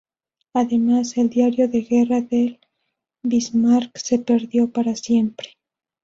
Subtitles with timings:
[0.55, 2.57] Además, el diario de guerra del
[3.21, 5.49] "Bismarck" se perdió para siempre.